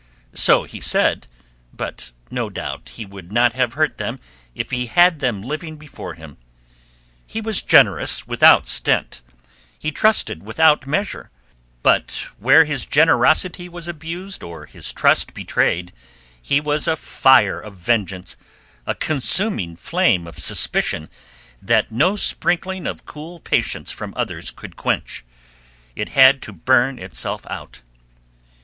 So 0.33 0.63
he 0.63 0.81
said, 0.81 1.27
but 1.71 2.11
no 2.31 2.49
doubt 2.49 2.89
he 2.95 3.05
would 3.05 3.31
not 3.31 3.53
have 3.53 3.73
hurt 3.73 3.99
them 3.99 4.17
if 4.55 4.71
he 4.71 4.87
had 4.87 4.95
had 4.95 5.19
them 5.19 5.43
living 5.43 5.75
before 5.77 6.15
him. 6.15 6.37
He 7.27 7.39
was 7.39 7.61
generous 7.61 8.25
without 8.25 8.67
stint; 8.67 9.21
he 9.77 9.91
trusted 9.91 10.41
without 10.41 10.87
measure, 10.87 11.29
but 11.83 12.25
where 12.39 12.65
his 12.65 12.87
generosity 12.87 13.69
was 13.69 13.87
abused, 13.87 14.41
or 14.41 14.65
his 14.65 14.91
trust 14.91 15.35
betrayed, 15.35 15.93
he 16.41 16.59
was 16.59 16.87
a 16.87 16.95
fire 16.95 17.59
of 17.61 17.77
vengeance, 17.77 18.35
a 18.87 18.95
consuming 18.95 19.75
flame 19.75 20.25
of 20.25 20.39
suspicion 20.39 21.11
that 21.61 21.91
no 21.91 22.15
sprinkling 22.15 22.87
of 22.87 23.05
cool 23.05 23.39
patience 23.39 23.91
from 23.91 24.15
others 24.17 24.49
could 24.49 24.75
quench; 24.75 25.23
it 25.95 26.09
had 26.09 26.41
to 26.41 26.51
burn 26.51 26.97
itself 26.97 27.45
out. 27.51 27.83